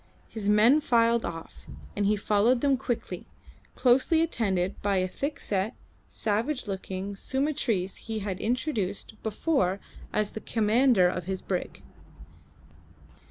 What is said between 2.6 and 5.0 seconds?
them quickly, closely attended by